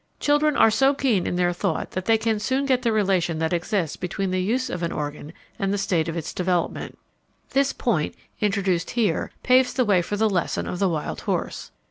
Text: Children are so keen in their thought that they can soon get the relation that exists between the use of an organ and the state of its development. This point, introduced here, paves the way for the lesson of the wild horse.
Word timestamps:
Children 0.19 0.55
are 0.57 0.71
so 0.71 0.95
keen 0.95 1.27
in 1.27 1.35
their 1.35 1.53
thought 1.53 1.91
that 1.91 2.05
they 2.05 2.17
can 2.17 2.39
soon 2.39 2.65
get 2.65 2.81
the 2.81 2.91
relation 2.91 3.37
that 3.37 3.53
exists 3.53 3.95
between 3.95 4.31
the 4.31 4.41
use 4.41 4.67
of 4.67 4.81
an 4.81 4.91
organ 4.91 5.31
and 5.59 5.71
the 5.71 5.77
state 5.77 6.07
of 6.07 6.17
its 6.17 6.33
development. 6.33 6.97
This 7.51 7.71
point, 7.71 8.15
introduced 8.39 8.89
here, 8.89 9.29
paves 9.43 9.73
the 9.73 9.85
way 9.85 10.01
for 10.01 10.17
the 10.17 10.27
lesson 10.27 10.65
of 10.67 10.79
the 10.79 10.89
wild 10.89 11.21
horse. 11.21 11.69